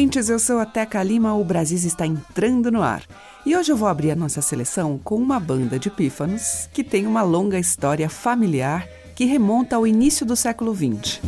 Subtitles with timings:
[0.00, 3.02] Ouvintes, eu sou a Teca Lima, o Brasil está entrando no ar.
[3.44, 7.06] E hoje eu vou abrir a nossa seleção com uma banda de pífanos que tem
[7.06, 11.20] uma longa história familiar que remonta ao início do século XX.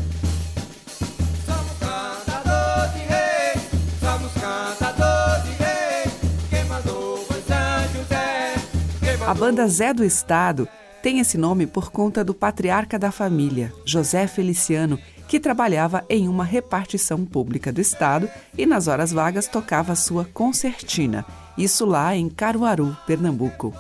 [9.27, 10.67] A banda Zé do Estado
[11.03, 14.99] tem esse nome por conta do patriarca da família, José Feliciano,
[15.33, 21.25] que trabalhava em uma repartição pública do Estado e nas horas vagas tocava sua concertina,
[21.57, 23.73] isso lá em Caruaru, Pernambuco.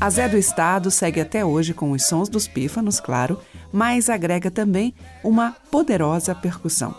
[0.00, 3.38] A Zé do Estado segue até hoje com os sons dos pífanos, claro,
[3.70, 6.94] mas agrega também uma poderosa percussão.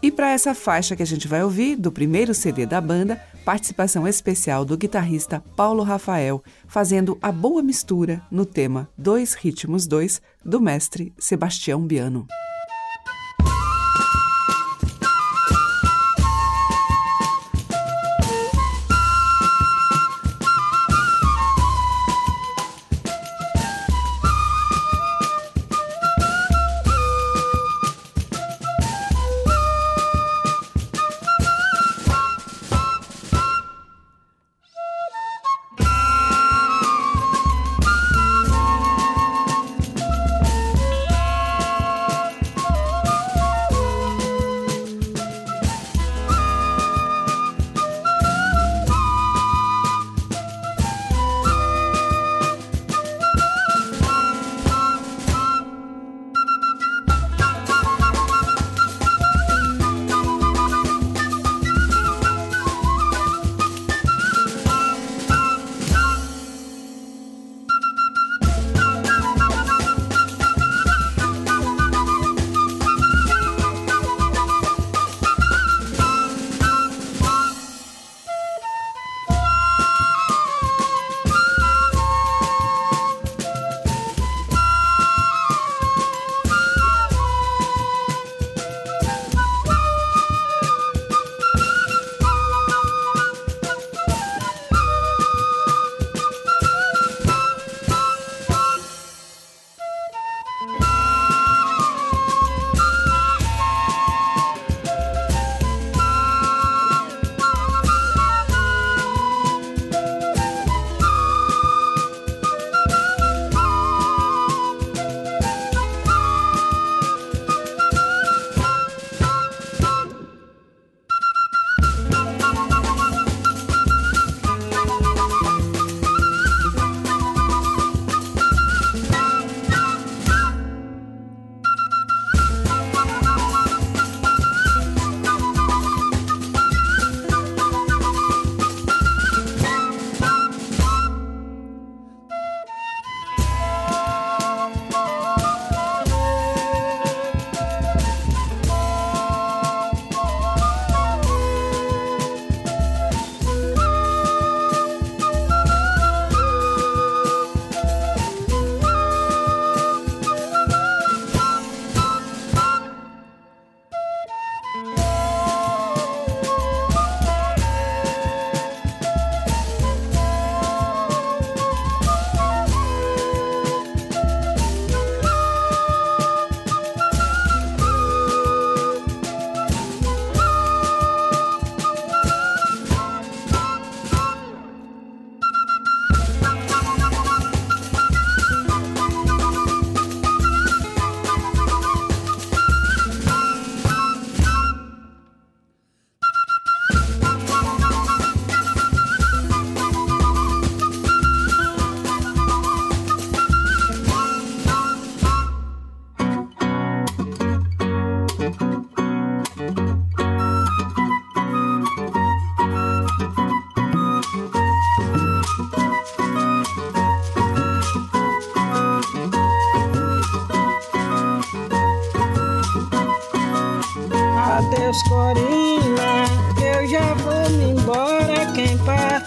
[0.00, 4.06] E para essa faixa que a gente vai ouvir, do primeiro CD da banda, participação
[4.06, 10.60] especial do guitarrista Paulo Rafael, fazendo a boa mistura no tema Dois Ritmos Dois, do
[10.60, 12.26] mestre Sebastião Biano.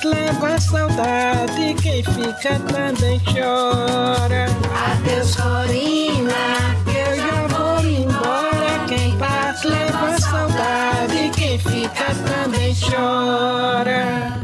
[0.07, 4.45] Leva saudade, quem fica também chora.
[4.91, 8.85] Adeus, Corina, eu já vou embora.
[8.87, 14.41] Quem parte leva saudade, quem fica também chora.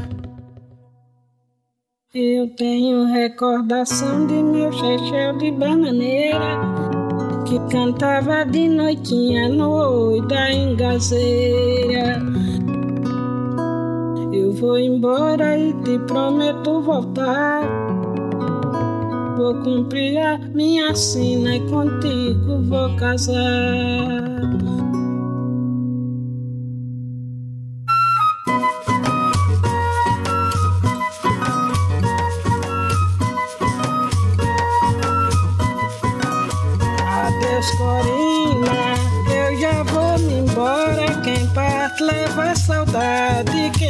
[2.13, 6.57] Eu tenho recordação de meu chechel de bananeira
[7.45, 12.19] que cantava de noitinha no oi da engazeira.
[14.37, 17.63] Eu vou embora e te prometo voltar.
[19.35, 24.36] Vou cumprir a minha sina e contigo vou casar.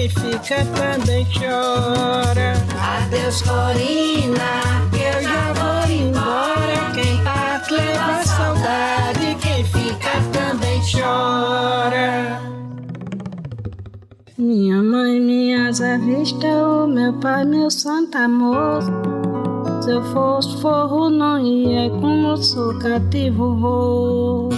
[0.07, 2.54] Quem fica também chora.
[2.80, 4.62] Adeus, Corina,
[4.94, 6.92] eu já vou embora.
[6.94, 12.42] Quem parte leva saudade, quem fica também chora.
[14.38, 18.81] Minha mãe, minhas vista, o meu pai, meu santo amor.
[19.81, 24.50] Se eu fosse forro, não ia como sou cativo, vou.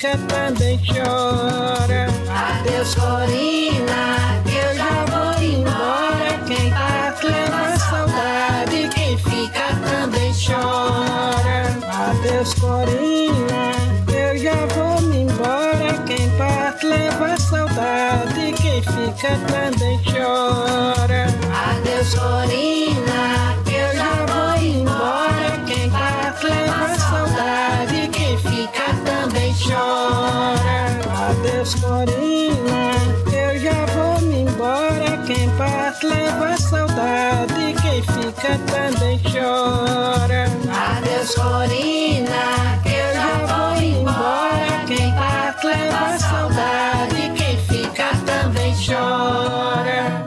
[0.00, 2.06] Fica também chora.
[2.30, 6.38] Adeus, Corina, eu já vou embora.
[6.46, 11.66] Quem parte leva saudade, quem fica também chora.
[12.08, 13.72] Adeus, Corina,
[14.08, 15.92] eu já vou embora.
[16.06, 19.89] Quem parte leva saudade, quem fica também
[48.90, 50.20] chora.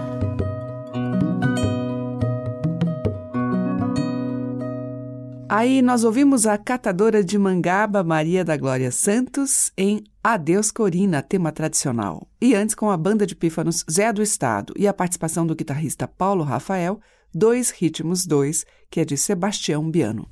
[5.49, 11.51] Aí nós ouvimos a catadora de mangaba Maria da Glória Santos em Adeus Corina, tema
[11.51, 12.27] tradicional.
[12.41, 16.07] E antes, com a banda de pífanos Zé do Estado e a participação do guitarrista
[16.07, 16.99] Paulo Rafael,
[17.33, 20.27] Dois Ritmos Dois, que é de Sebastião Biano.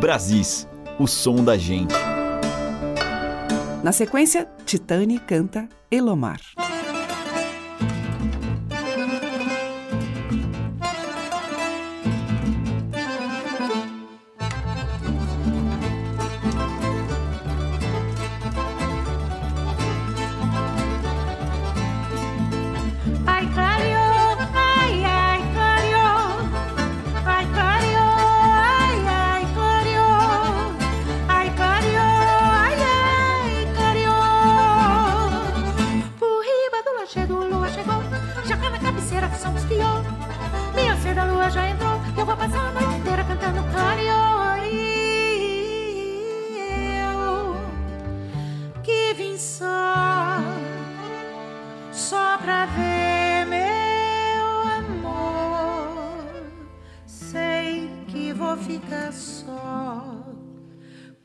[0.00, 0.68] Brasis,
[0.98, 2.13] o som da gente.
[3.84, 6.40] Na sequência, Titane canta Elomar.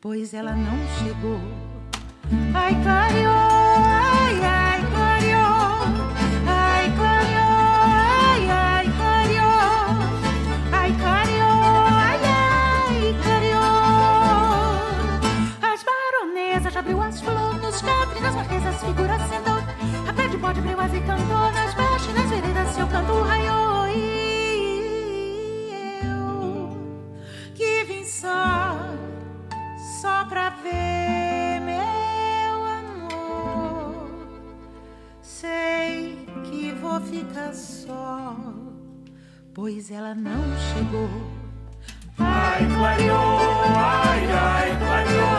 [0.09, 1.39] Pois ela não chegou.
[2.55, 5.85] Ai, clareou, ai, ai, clareou.
[6.47, 9.85] Ai, clareou, ai, ai, clareou.
[10.71, 13.61] Ai, clareou, ai, ai, clareou.
[15.61, 19.61] As baronesas abriu as flores, nos campos das marquesas figuras sentou.
[20.07, 22.31] A pé de bode abriu as e cantou, nas baixas, nas
[39.59, 41.09] pois ela não chegou.
[42.17, 43.39] Ai, clareou,
[43.75, 45.38] ai, ai, clareou,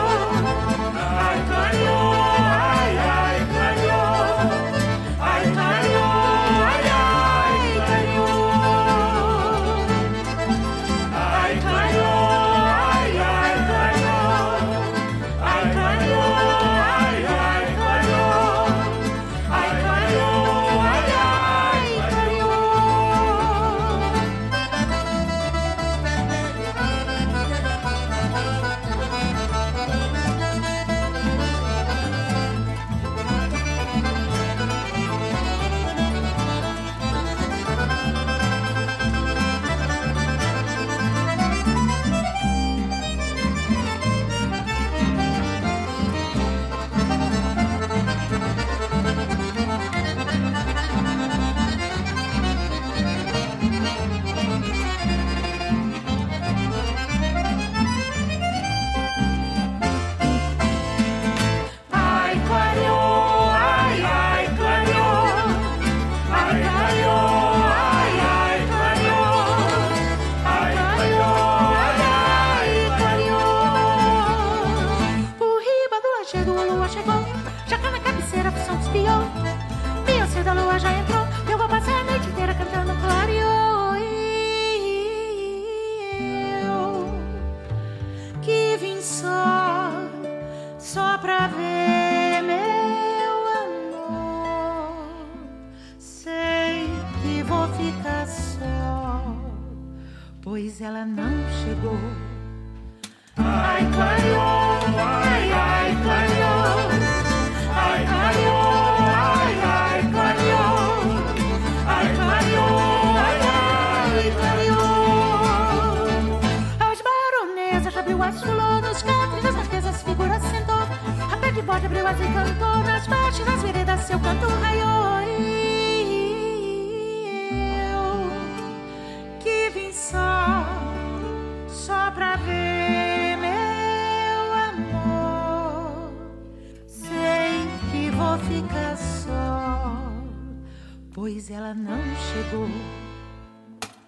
[141.13, 142.67] pois ela não chegou.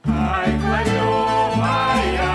[0.06, 2.33] Ai, clareou, ai, ai,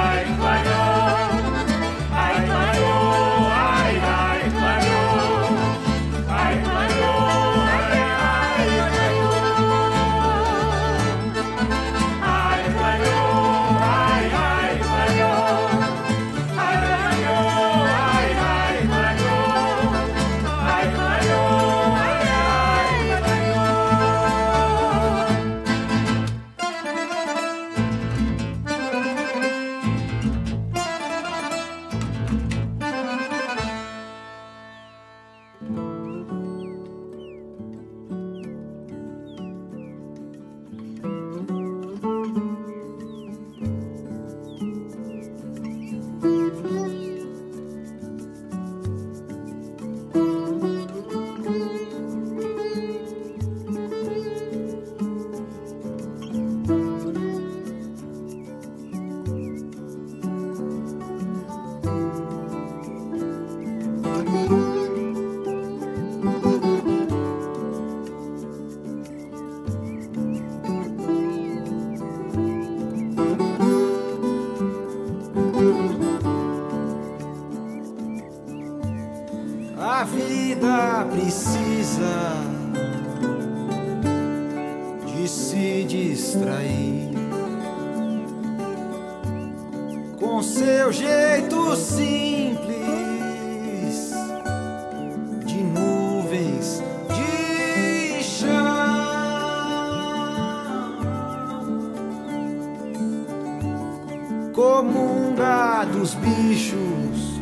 [104.58, 107.38] Comunga dos bichos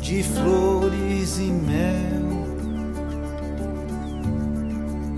[0.00, 2.28] de flores e mel,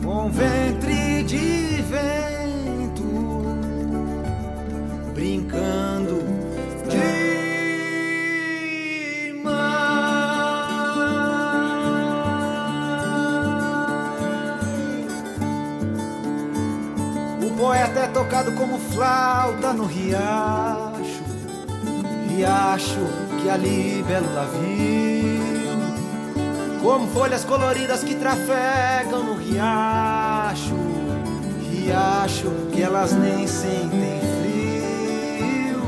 [0.02, 2.39] com ventre de vento,
[18.20, 21.24] tocado como flauta no riacho,
[22.28, 23.00] riacho
[23.40, 25.40] que a libélula viu
[26.82, 30.76] Como folhas coloridas que trafegam no riacho
[31.70, 35.80] Riacho que elas nem sentem frio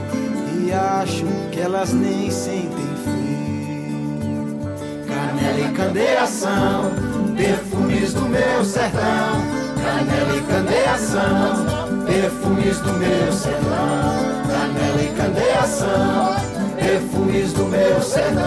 [0.56, 4.70] Riacho que elas nem sentem frio.
[5.06, 6.92] Canela e candeação
[7.36, 9.42] Perfumes do meu sertão
[9.76, 11.71] Canela e candeação
[12.12, 16.52] Perfumes do meu sertão Canela e candeação
[16.82, 18.42] perfumes do meu sertão,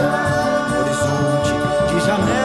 [0.79, 2.44] horizonte de janelas,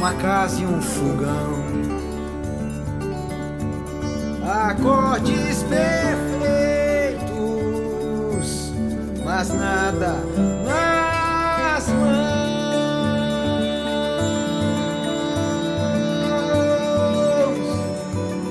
[0.00, 1.60] uma casa e um fogão.
[4.42, 5.92] Acordes perfeitos,
[9.22, 10.14] mas nada
[10.64, 12.30] nas mãos.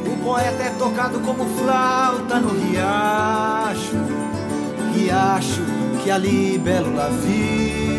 [0.05, 3.97] O poeta é tocado como flauta no riacho,
[4.93, 5.63] riacho
[6.03, 7.98] que a libélula viu,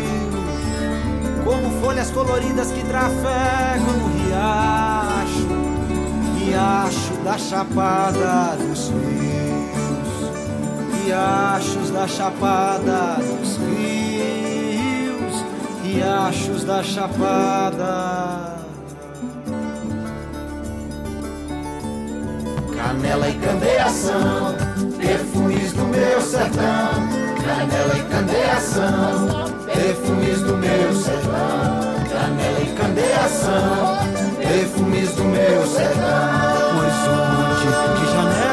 [1.81, 5.47] folhas coloridas que trafegam no riacho,
[6.37, 10.31] riacho da chapada dos rios,
[11.03, 15.43] riachos da chapada dos rios,
[15.83, 18.61] riachos da chapada.
[22.75, 24.55] Canela e candeação,
[24.99, 27.21] perfumes do meu sertão.
[27.43, 31.31] Canela e candeação, perfumes do meu sertão.
[32.11, 33.97] Canela e candeação,
[34.37, 36.77] perfumes do meu sertão.
[36.77, 38.50] Horizonte de janela.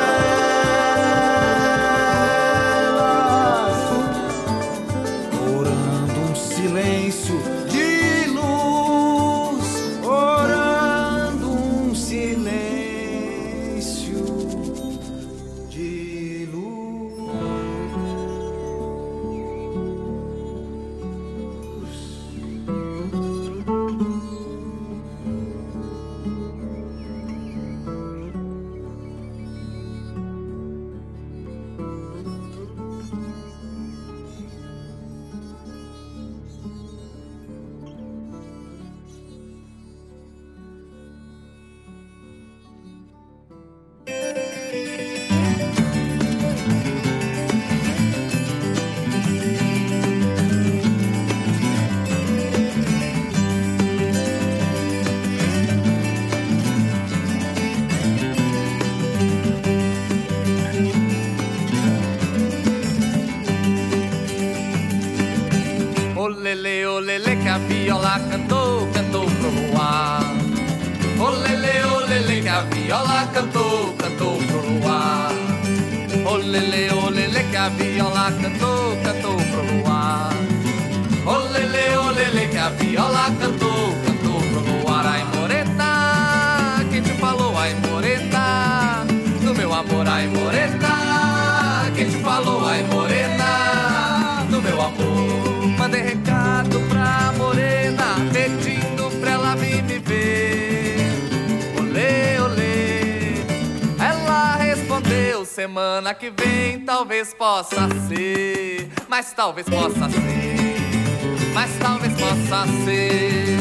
[105.98, 113.56] Semana que vem talvez possa ser, mas talvez possa ser, mas talvez possa ser,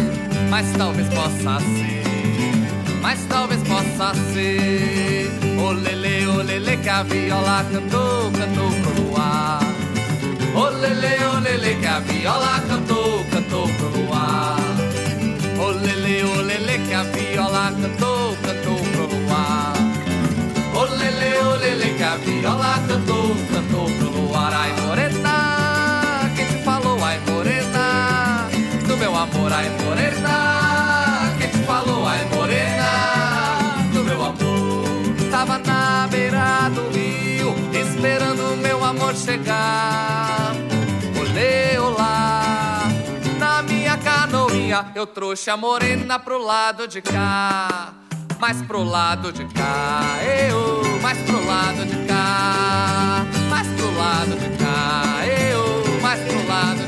[0.48, 5.32] mas talvez possa ser, mas talvez possa ser.
[5.60, 9.60] Olele, olele, que a viola cantou, cantou pro luar.
[10.54, 14.58] Olele, olele, que a viola cantou, cantou pro luar.
[15.60, 18.77] Olele, olele, que a viola cantou, cantou.
[21.18, 24.54] Olele, olele, que a viola cantou, cantou pro luar.
[24.54, 28.48] Ai, morena, quem te falou, ai, morena,
[28.88, 35.32] do meu amor, ai, morena, quem te falou, ai, morena, do meu amor.
[35.32, 40.54] Tava na beira do rio, esperando meu amor chegar.
[41.20, 42.84] Olê, olá,
[43.40, 48.07] na minha canoinha, eu trouxe a morena pro lado de cá
[48.40, 50.20] mais pro lado de cá,
[50.50, 56.78] eu, mais pro lado de cá, mais pro lado de cá, eu, mais pro lado
[56.78, 56.87] de cá,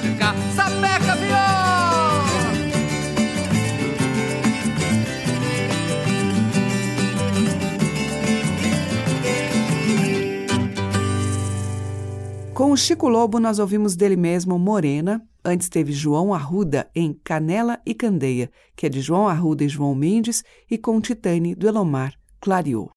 [12.59, 17.79] Com o Chico Lobo, nós ouvimos dele mesmo Morena, Antes teve João Arruda em Canela
[17.85, 22.13] e Candeia, que é de João Arruda e João Mendes, e com Titane do Elomar
[22.41, 22.91] Clareou.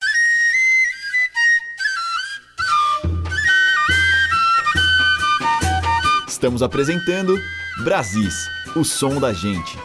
[6.27, 7.39] Estamos apresentando
[7.85, 8.35] Brasis,
[8.75, 9.79] o som da gente.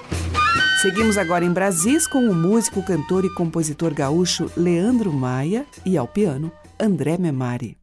[0.82, 6.08] Seguimos agora em Brasis com o músico, cantor e compositor gaúcho Leandro Maia e ao
[6.08, 7.78] piano André Memari.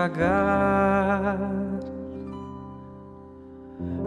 [0.00, 1.38] Devagar.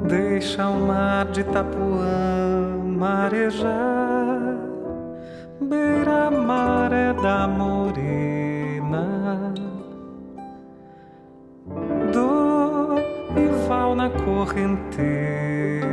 [0.07, 4.57] Deixa o mar de Itapuã marejar.
[5.61, 9.07] Beira-mar é da morena.
[12.11, 12.99] Dor
[13.37, 15.83] e val na correnteza.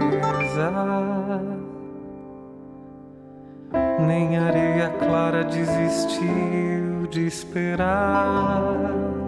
[4.06, 9.19] Nem areia clara desistiu de esperar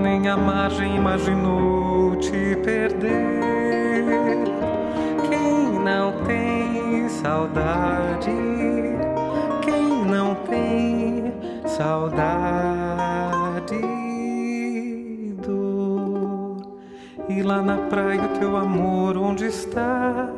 [0.00, 3.24] nem a margem imaginou te perder.
[5.28, 8.30] Quem não tem saudade,
[9.62, 11.32] quem não tem
[11.66, 12.20] saudade,
[15.44, 16.56] dor
[17.28, 20.28] e lá na praia o teu amor onde está?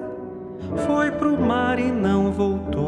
[0.86, 2.81] Foi pro mar e não voltou.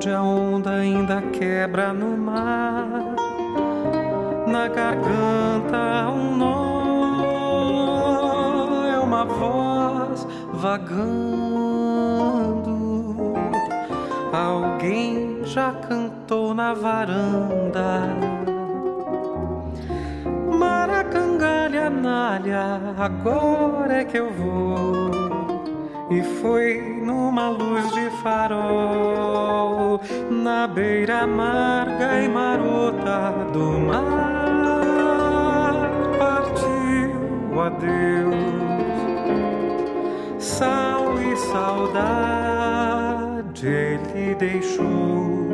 [0.00, 2.88] Onde a onda ainda quebra no mar,
[4.46, 7.26] na garganta um nó,
[8.86, 10.94] é uma voz vagando.
[14.32, 18.16] Alguém já cantou na varanda
[20.58, 25.10] Maracangalha, nalha, agora é que eu vou.
[26.10, 35.10] E foi numa luz de farol, na beira amarga e marota do mar.
[36.18, 38.34] Partiu, adeus,
[40.38, 42.00] sal e saudade
[43.66, 45.50] ele deixou.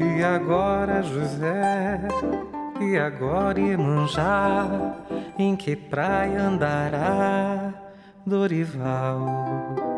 [0.00, 2.00] E agora, José
[2.80, 4.66] e agora Iemanjá,
[5.38, 7.85] em que praia andará
[8.26, 9.95] Dorival?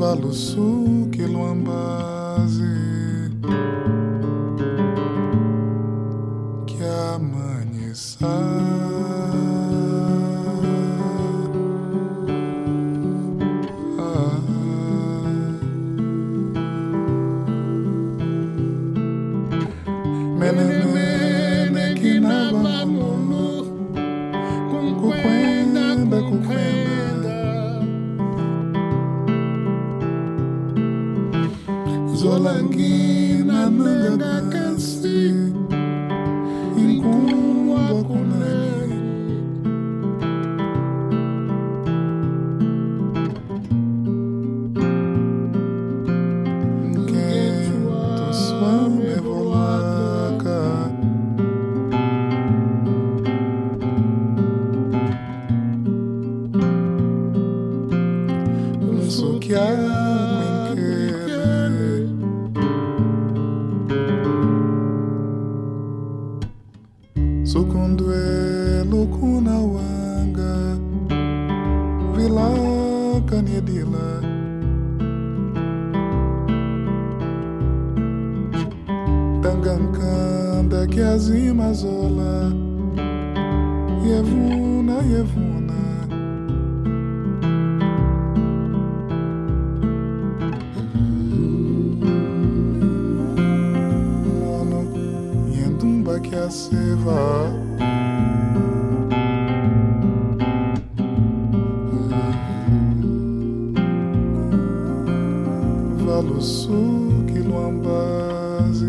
[0.00, 2.78] Luçu, Quilombase
[107.26, 108.86] quilombase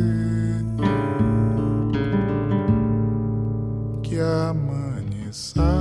[4.01, 5.78] que amanheça.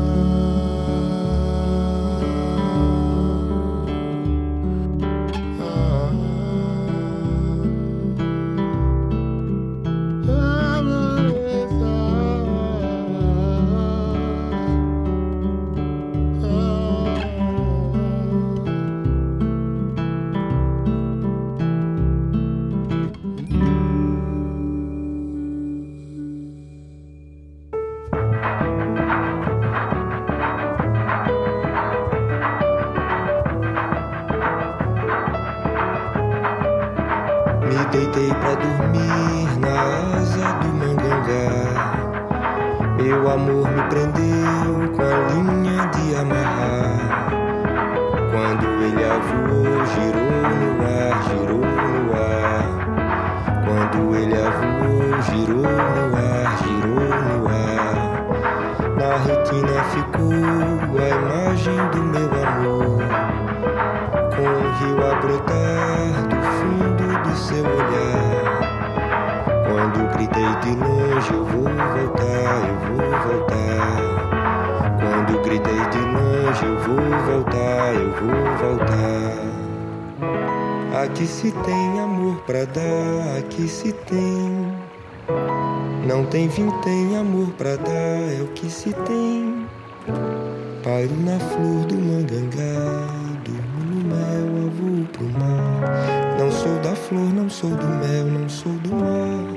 [98.49, 99.55] Não sou do mar.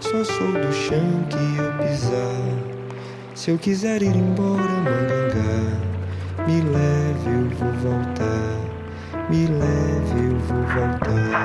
[0.00, 2.18] Só sou do chão que eu pisar.
[3.32, 5.78] Se eu quiser ir embora, mangangá,
[6.44, 8.58] me leve, eu vou voltar.
[9.30, 11.44] Me leve, eu vou voltar.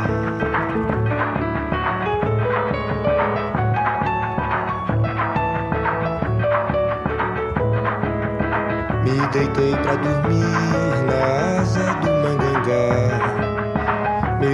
[9.04, 10.44] Me deitei pra dormir
[11.06, 13.49] na asa do mangangá.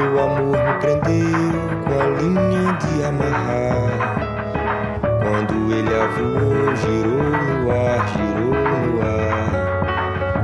[0.06, 1.52] Meu amor me prendeu
[1.84, 4.16] com a linha de amarrar.
[5.02, 9.50] Quando ele avoou, girou no ar, girou no ar.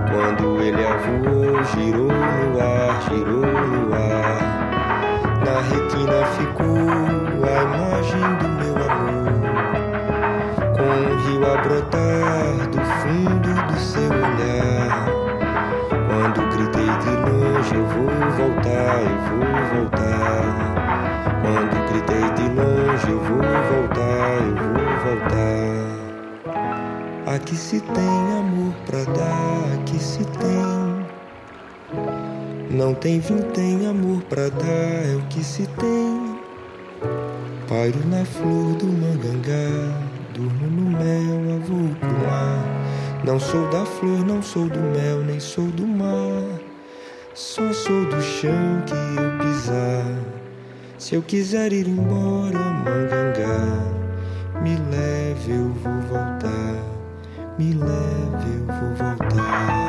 [0.10, 4.40] Quando ele avoou, girou no ar, girou no ar.
[5.46, 6.82] Na retina ficou
[7.46, 9.30] a imagem do meu amor,
[10.76, 14.71] com o rio a brotar do fundo do seu olhar.
[17.62, 18.06] Longe, eu vou
[18.38, 19.46] voltar, eu vou
[19.76, 20.42] voltar.
[21.42, 25.76] Quando gritei de longe, eu vou voltar, eu vou voltar.
[27.36, 31.06] Aqui se tem amor pra dar, aqui se tem.
[32.72, 36.40] Não tem vintém amor pra dar, é o que se tem.
[37.68, 40.00] Pairo na flor do mangangá,
[40.34, 42.66] durmo no mel, avô pro mar.
[43.24, 46.31] Não sou da flor, não sou do mel, nem sou do mar.
[47.92, 50.06] Do chão que eu pisar.
[50.98, 53.68] Se eu quiser ir embora, mangangá,
[54.62, 56.76] me leve, eu vou voltar.
[57.60, 59.82] Me leve, eu vou voltar.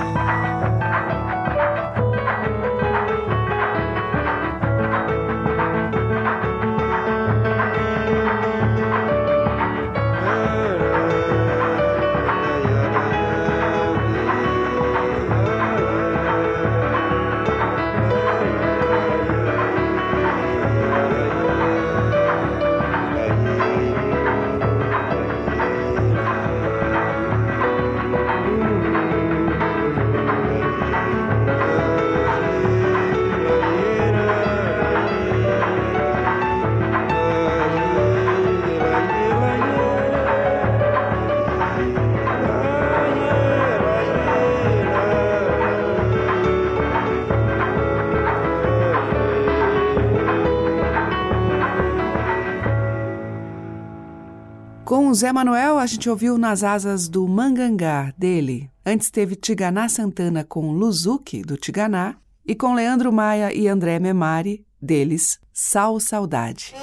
[55.12, 58.70] Com Zé Manuel, a gente ouviu Nas Asas do Mangangá, dele.
[58.82, 62.14] Antes teve Tiganá Santana com Luzuki, do Tiganá.
[62.46, 66.74] E com Leandro Maia e André Memari, deles, Sal Saudade.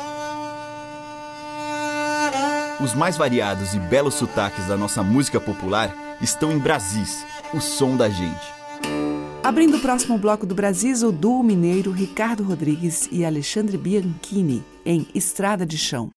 [2.80, 7.98] Os mais variados e belos sotaques da nossa música popular estão em Brasis, o som
[7.98, 8.54] da gente.
[9.44, 15.08] Abrindo o próximo bloco do Brasis, o duo mineiro Ricardo Rodrigues e Alexandre Bianchini, em
[15.16, 16.12] Estrada de Chão.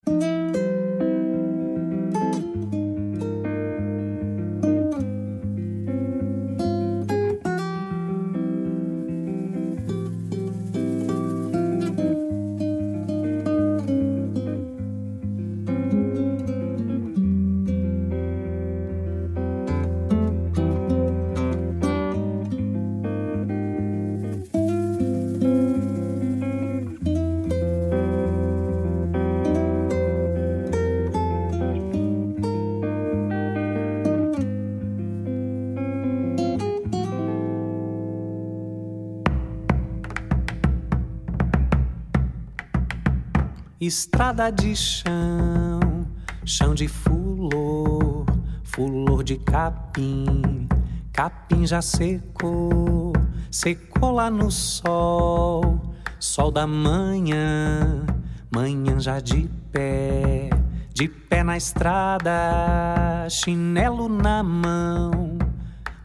[43.85, 46.07] Estrada de chão,
[46.45, 48.25] chão de fulor,
[48.63, 50.69] fulor de capim,
[51.13, 53.13] capim já secou,
[53.51, 58.07] secou lá no sol, sol da manhã,
[58.55, 60.49] manhã já de pé,
[60.95, 65.39] de pé na estrada, chinelo na mão,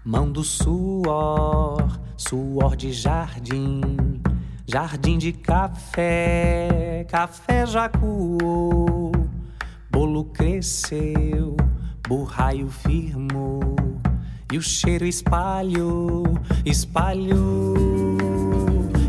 [0.03, 4.06] mão do suor, suor de jardim,
[4.67, 9.11] jardim de café, café já coou,
[9.89, 11.55] bolo cresceu,
[12.07, 13.75] burraio firmou,
[14.51, 16.23] e o cheiro espalhou,
[16.65, 17.75] espalhou,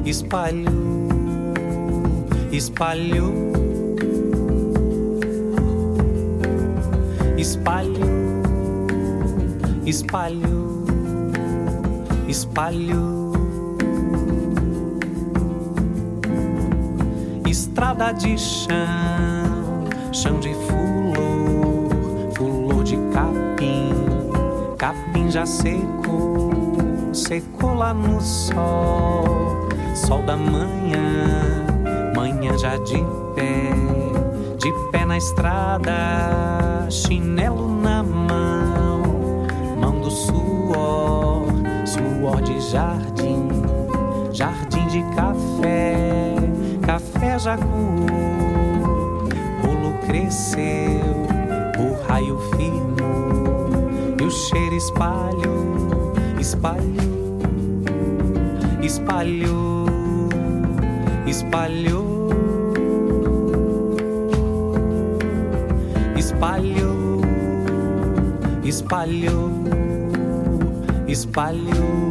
[0.07, 1.09] espalhou,
[2.53, 3.59] espalhou.
[7.39, 8.87] espalhou,
[9.87, 10.85] espalhou,
[12.29, 13.18] espalhou.
[17.59, 21.91] Estrada de chão, chão de fulor,
[22.37, 23.91] fulor de capim,
[24.79, 26.79] capim já secou,
[27.13, 31.67] secou lá no sol, sol da manhã,
[32.15, 33.03] manhã já de
[33.35, 33.73] pé,
[34.57, 39.03] de pé na estrada, chinelo na mão,
[39.81, 41.43] mão do suor,
[41.85, 43.49] suor de jardim,
[44.33, 46.08] jardim de café,
[46.89, 49.29] café já coou,
[49.61, 51.05] bolo cresceu,
[51.79, 53.69] o raio firmou,
[54.19, 57.37] e o cheiro espalhou, espalhou,
[58.83, 59.69] espalhou.
[61.27, 62.31] espalhou,
[66.17, 67.21] espalhou,
[68.65, 69.51] espalhou.
[71.07, 72.08] espalhou,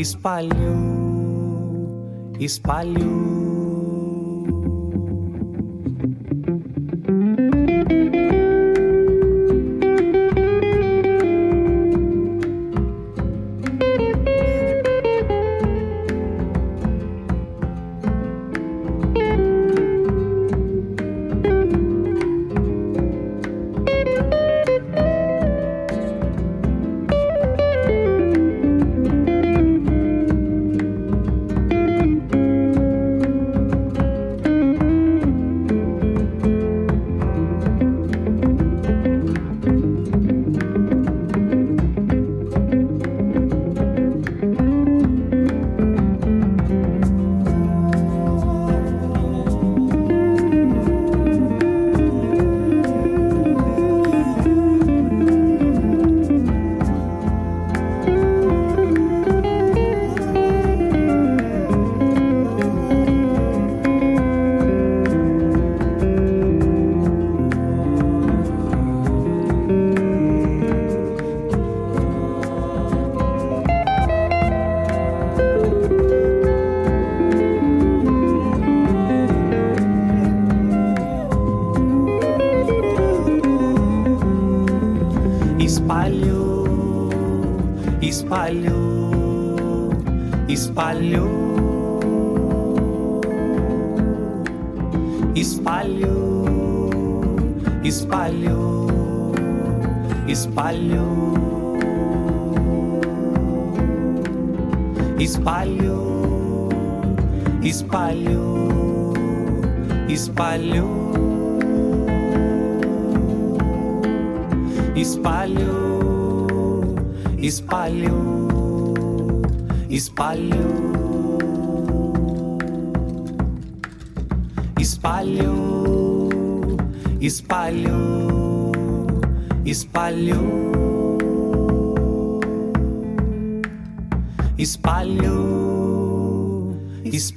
[0.00, 0.54] espalhou,
[2.38, 3.47] espalhou,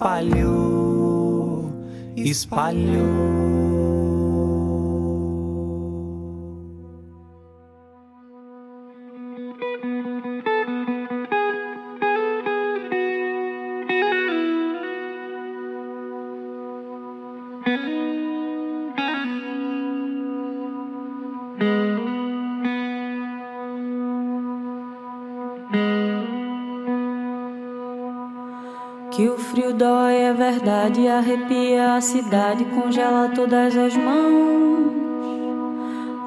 [0.02, 1.72] espalhou,
[2.18, 3.91] espalhou.
[31.22, 34.91] Arrepia a cidade, congela todas as mãos.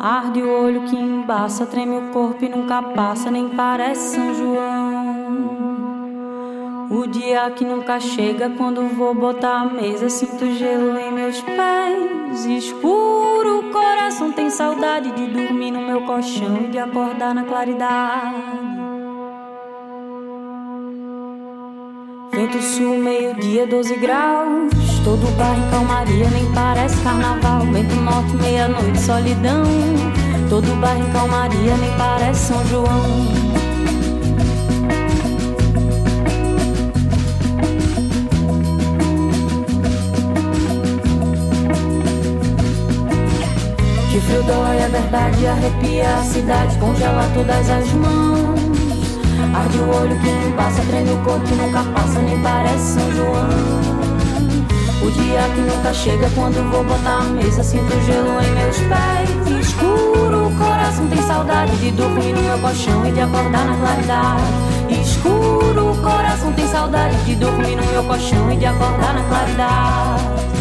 [0.00, 5.14] Arde o olho que embaça, treme o corpo e nunca passa, nem parece São João.
[6.90, 12.44] O dia que nunca chega, quando vou botar a mesa, sinto gelo em meus pés.
[12.46, 18.53] Escuro, o coração tem saudade de dormir no meu colchão e de acordar na claridade.
[22.44, 24.70] Vento sul, meio-dia, 12 graus.
[25.02, 27.60] Todo bairro calmaria, nem parece carnaval.
[27.72, 29.62] Vento norte, meia-noite, solidão.
[30.50, 32.84] Todo bairro calmaria, nem parece São João.
[44.12, 48.63] Que frio dói, a verdade arrepia a cidade, congela todas as mãos.
[49.54, 53.48] Arde o olho que passa, treme o corpo que nunca passa, nem parece São João.
[55.00, 59.66] O dia que nunca chega, quando vou botar a mesa, sinto gelo em meus pés.
[59.66, 64.42] Escuro, o coração tem saudade de dormir no meu colchão e de acordar na claridade.
[65.00, 70.53] Escuro, o coração tem saudade de dormir no meu colchão e de acordar na claridade.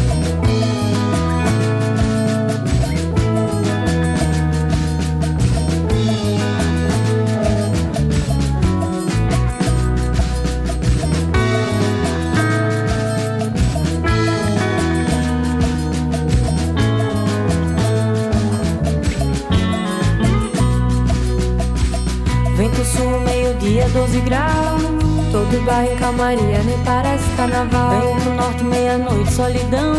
[26.03, 28.13] Calmaria, nem parece carnaval.
[28.15, 29.95] Vento norte, meia-noite, solidão.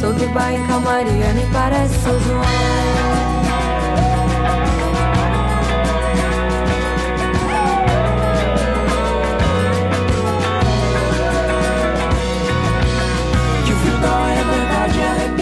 [0.00, 2.40] Todo bairro em calmaria, nem parece São João.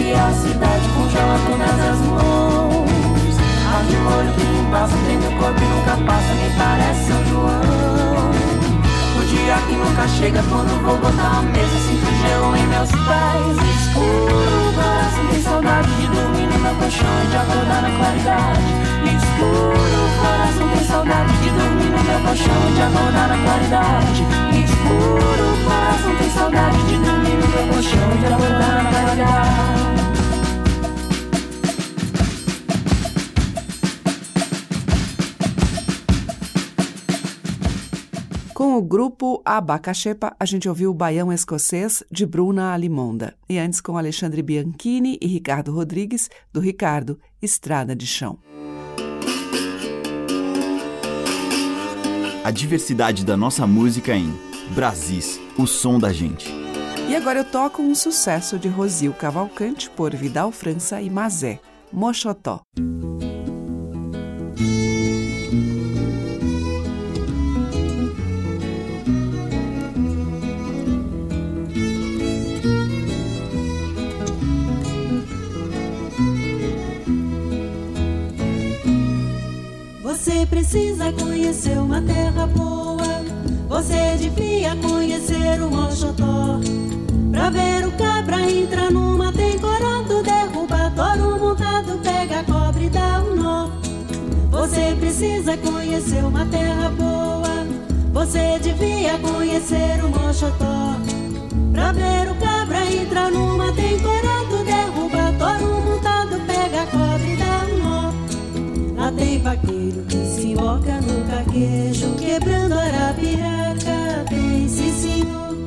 [0.09, 3.37] É a cidade, congela todas as mãos.
[3.73, 7.86] Arde o olho que passa, treme o corpo e nunca passa, nem parece São João.
[9.37, 13.57] Dia que nunca chega, quando vou botar a mesa, sinto gelo em meus pés.
[13.77, 18.67] Escuro, coração tem saudade de dormir no meu colchão e de acordar na claridade.
[19.15, 24.25] Escuro, coração tem saudade de dormir no meu colchão e de acordar na claridade.
[24.65, 30.16] Escuro, coração tem saudade de dormir no meu colchão e de acordar na claridade.
[38.77, 43.33] O grupo Abacaxepa, a gente ouviu o Baião Escocês de Bruna Alimonda.
[43.49, 48.37] E antes com Alexandre Bianchini e Ricardo Rodrigues, do Ricardo, Estrada de Chão.
[52.43, 54.31] A diversidade da nossa música em
[54.75, 56.53] Brasis, o som da gente.
[57.09, 61.59] E agora eu toco um sucesso de Rosil Cavalcante por Vidal França e Mazé,
[61.91, 62.61] Mochotó.
[80.27, 83.23] Você precisa conhecer uma terra boa.
[83.69, 86.59] Você devia conhecer o Mochotó.
[87.31, 93.23] Pra ver o cabra entra numa tem corado, derruba touro montado, pega cobre e dá
[93.23, 93.69] um nó.
[94.51, 97.65] Você precisa conhecer uma terra boa.
[98.11, 100.99] Você devia conhecer o Mochotó.
[101.71, 106.06] Pra ver o cabra entra numa tem corado, derruba touro montado,
[109.17, 114.25] tem vaqueiro que se invoca no caquejo, quebrando arapiraca.
[114.29, 115.57] Tem sim, senhor.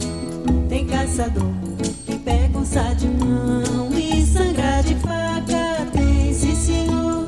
[0.68, 1.52] Tem caçador
[2.06, 5.86] que pega um sá de mão e sangra de faca.
[5.92, 7.26] Tem sim, senhor.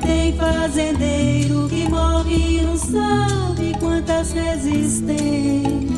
[0.00, 5.88] Tem fazendeiro que morre e não sabe quantas vezes tem.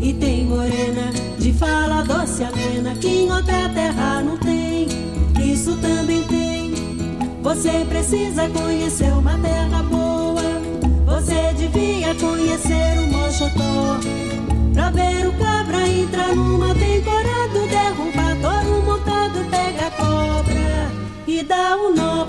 [0.00, 4.88] E tem morena de fala doce amena que em outra terra não tem.
[5.40, 6.27] Isso também.
[7.48, 10.42] Você precisa conhecer uma terra boa.
[11.06, 13.98] Você devia conhecer o Mochotó.
[14.74, 20.90] Pra ver o cabra entrar numa tem corado, derruba touro montado, pega a cobra
[21.26, 22.28] e dá um nó.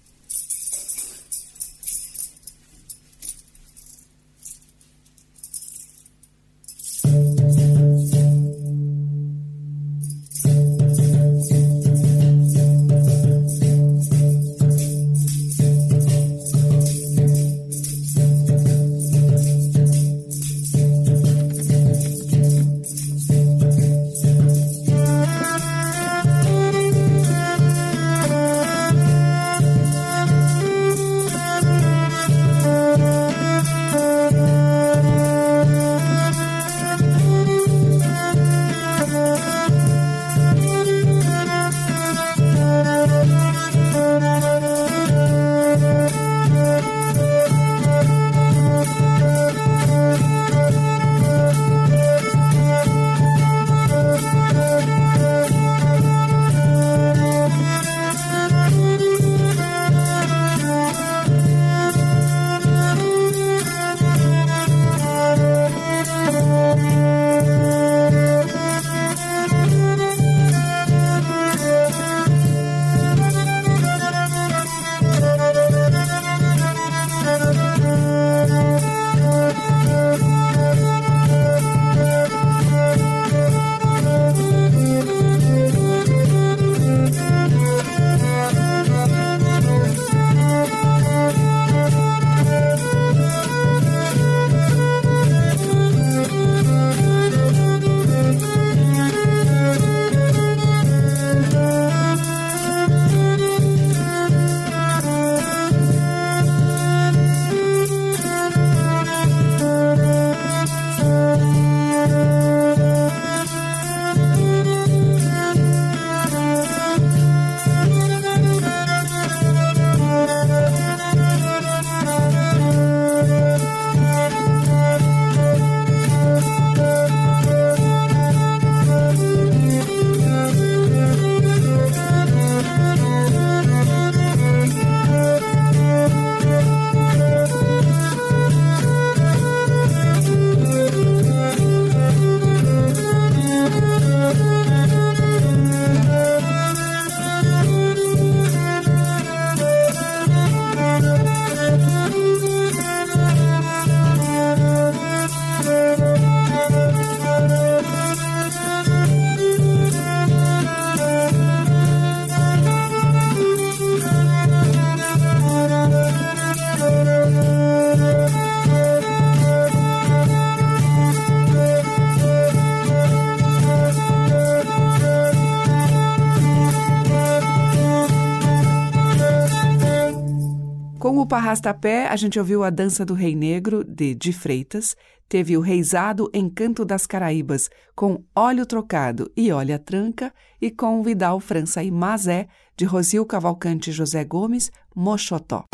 [181.41, 184.95] Parrastapé, a gente ouviu a Dança do Rei Negro, de De Freitas,
[185.27, 190.31] teve o Reisado Encanto das Caraíbas, com Óleo Trocado e Olha Tranca,
[190.61, 195.65] e com Vidal França e Mazé, de Rosil Cavalcante José Gomes, Mochotó.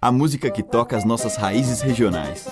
[0.00, 2.46] A música que toca as nossas raízes regionais.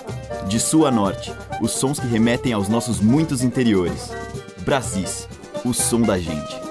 [0.49, 1.31] De sul a norte,
[1.61, 4.11] os sons que remetem aos nossos muitos interiores.
[4.65, 5.25] Brasis,
[5.63, 6.70] o som da gente.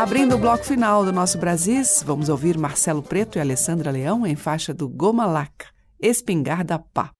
[0.00, 4.34] Abrindo o bloco final do nosso Brasis, vamos ouvir Marcelo Preto e Alessandra Leão em
[4.34, 5.66] faixa do Goma Laca,
[6.00, 7.10] Espingarda Pá.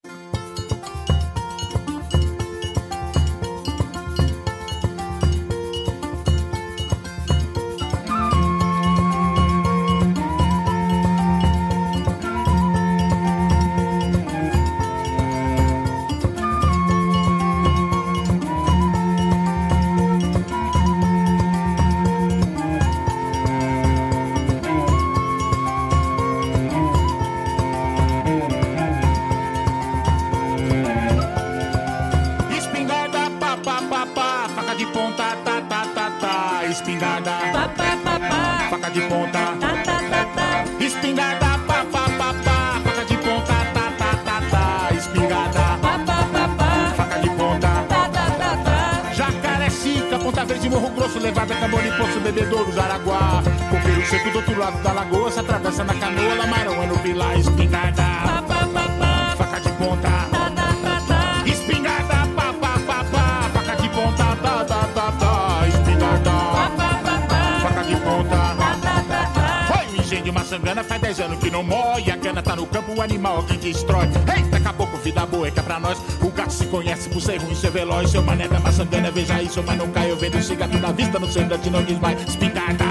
[70.51, 72.11] Sangana faz 10 anos que não morre.
[72.11, 74.05] A cana tá no campo, o animal é quem destrói.
[74.35, 75.97] Eita, caboclo, vida boa é que é pra nós.
[76.21, 78.11] O gato se conhece por ser ruim, ser veloz.
[78.11, 79.89] Seu mané da maçangana, veja isso, mas não.
[80.03, 82.21] Eu vendo esse gato na vista, no centro de não diz mais.
[82.27, 82.83] Espingarda,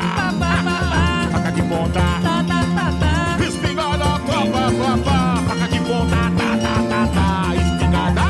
[1.31, 2.01] faca de ponta.
[3.47, 4.05] Espingarda.
[5.47, 7.57] Faca de ponta, tá, tá, tá, tá.
[7.57, 8.23] Espingarda,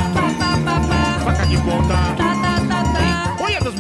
[1.24, 2.30] faca de ponta.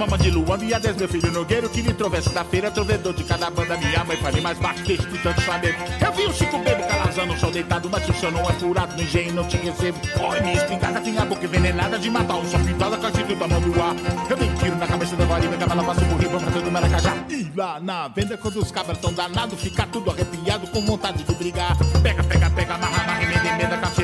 [0.00, 3.22] Mamas de lua, dia 10, meu filho Nogueiro Que me trovesse da feira, trovedor de
[3.22, 5.76] cada banda Minha mãe falei mais baixo, deixa de tanto saber.
[6.00, 8.96] Eu vi o Chico Bebo calazando sol deitado Mas se o senhor não é furado
[8.96, 12.46] no engenho, não te recebo Oi, minha espingarda tinha a boca envenenada De matar um
[12.46, 13.94] só pintada com a atitude mão do ar.
[14.30, 17.14] Eu dei tiro na cabeça da varinha, que ela passou por riba todo maracajá.
[17.28, 21.34] E lá na venda, quando os cabras tão danados Fica tudo arrepiado com vontade de
[21.34, 21.76] brigar.
[22.02, 23.99] Pega, pega, pega, amarra, amarra, emenda, emenda Cacheiro,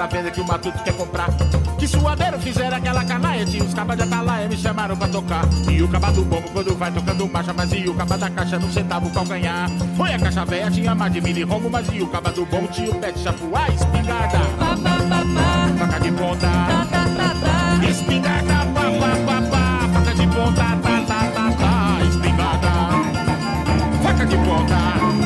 [0.00, 1.28] pra venda que o matuto quer comprar.
[1.78, 5.44] Que suadeiro fizeram aquela canaia Tinha os cabas de atalaia, me chamaram pra tocar.
[5.68, 8.58] E o caba do bombo quando vai tocando marcha Mas e o caba da caixa
[8.58, 12.02] no centavo o calcanhar Foi a caixa velha, tinha mais de mil rombo Mas e
[12.02, 14.38] o caba do bombo tinha o pé de chapuá Espingarda,
[15.78, 16.48] faca de ponta.
[17.90, 19.88] Espingarda, pá, pá, pá, pá.
[19.92, 22.04] Faca de ponta, tá, tá, tá, tá.
[22.08, 22.70] Espingarda,
[24.02, 25.19] faca de ponta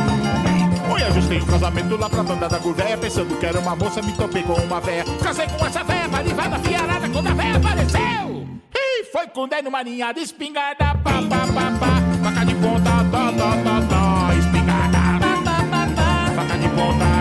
[1.24, 4.42] Ajustei o casamento lá pra banda da Gurvéia Pensando que era uma moça, me topei
[4.42, 5.04] com uma véia.
[5.22, 8.46] Casei com essa véia, marivada, fiarada Quando a véia apareceu.
[8.74, 12.02] E foi com 10 numa linha de espingarda Pá, pá, pá, pá.
[12.22, 14.98] Faca de ponta, tá, tá, tá, tá Espingarda,
[16.34, 17.13] faca de ponta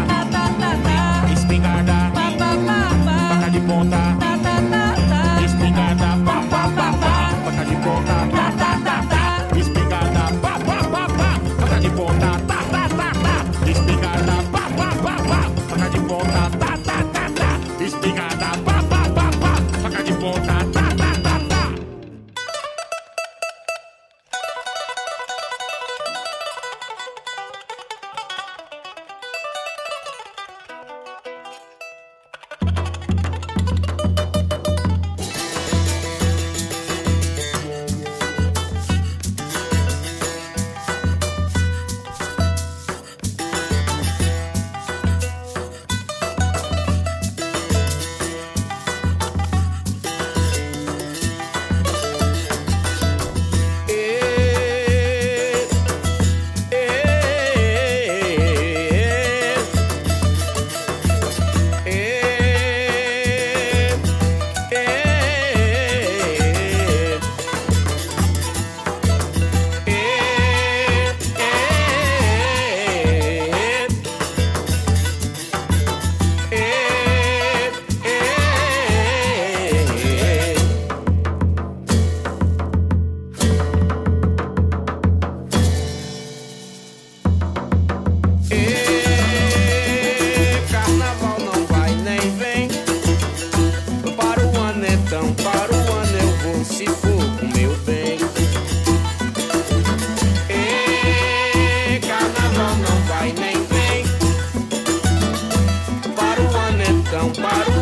[107.32, 107.73] para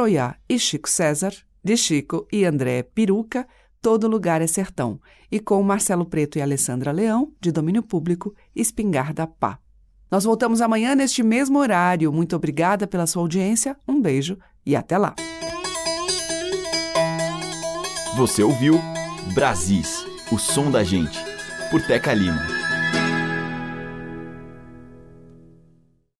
[0.00, 3.46] Oroiá e Chico César, de Chico e André Peruca,
[3.82, 4.98] Todo Lugar é Sertão,
[5.30, 9.58] e com Marcelo Preto e Alessandra Leão, de domínio público, Espingarda Pá.
[10.10, 12.12] Nós voltamos amanhã neste mesmo horário.
[12.12, 15.14] Muito obrigada pela sua audiência, um beijo e até lá.
[18.16, 18.80] Você ouviu
[19.34, 21.18] Brasis, o som da gente,
[21.70, 22.59] por Teca Lima.